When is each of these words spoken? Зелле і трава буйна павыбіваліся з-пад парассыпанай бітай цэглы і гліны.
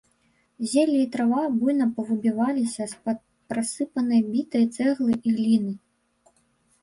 Зелле 0.69 1.01
і 1.01 1.09
трава 1.15 1.41
буйна 1.57 1.85
павыбіваліся 1.97 2.83
з-пад 2.93 3.19
парассыпанай 3.51 4.21
бітай 4.31 4.65
цэглы 4.79 5.13
і 5.27 5.35
гліны. 5.37 5.73